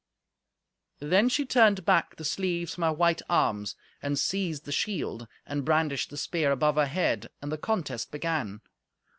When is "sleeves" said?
2.25-2.73